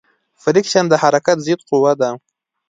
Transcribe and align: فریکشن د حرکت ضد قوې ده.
فریکشن 0.41 0.85
د 0.89 0.93
حرکت 1.03 1.37
ضد 1.45 1.59
قوې 1.69 1.93
ده. 2.01 2.09